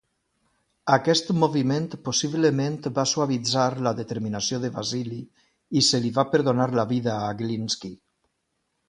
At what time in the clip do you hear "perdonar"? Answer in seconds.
6.33-6.67